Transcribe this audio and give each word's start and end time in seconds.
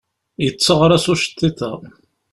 Yetteɣraṣ 0.43 1.05
uceṭṭiḍ-a. 1.13 1.71